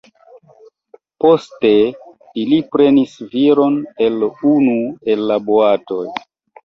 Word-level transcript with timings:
Poste 1.25 1.71
ili 2.45 2.57
prenis 2.75 3.13
viron 3.37 3.77
el 4.07 4.27
unu 4.53 4.77
el 5.15 5.25
la 5.33 5.39
boatoj. 5.51 6.05